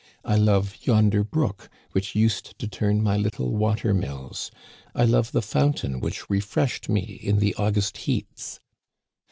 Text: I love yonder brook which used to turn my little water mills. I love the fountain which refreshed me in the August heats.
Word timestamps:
I 0.25 0.35
love 0.35 0.77
yonder 0.87 1.23
brook 1.23 1.69
which 1.91 2.15
used 2.15 2.57
to 2.57 2.67
turn 2.67 3.03
my 3.03 3.17
little 3.17 3.55
water 3.55 3.93
mills. 3.93 4.49
I 4.95 5.03
love 5.05 5.31
the 5.31 5.43
fountain 5.43 5.99
which 5.99 6.27
refreshed 6.27 6.89
me 6.89 7.19
in 7.21 7.37
the 7.37 7.53
August 7.53 7.97
heats. 7.97 8.59